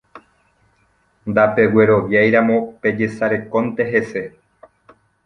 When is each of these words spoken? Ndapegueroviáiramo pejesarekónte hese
Ndapegueroviáiramo 1.31 2.55
pejesarekónte 2.81 3.83
hese 3.95 4.23